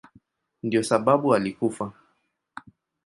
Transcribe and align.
Ndiyo 0.63 0.83
sababu 0.83 1.33
alikufa. 1.35 1.93